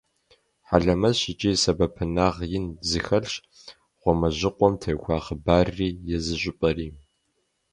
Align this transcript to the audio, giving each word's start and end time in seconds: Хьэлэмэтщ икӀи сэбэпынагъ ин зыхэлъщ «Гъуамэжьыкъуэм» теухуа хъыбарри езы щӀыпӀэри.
Хьэлэмэтщ 0.67 1.21
икӀи 1.31 1.51
сэбэпынагъ 1.61 2.39
ин 2.57 2.65
зыхэлъщ 2.89 3.33
«Гъуамэжьыкъуэм» 4.01 4.73
теухуа 4.81 5.17
хъыбарри 5.25 5.89
езы 6.15 6.35
щӀыпӀэри. 6.41 6.87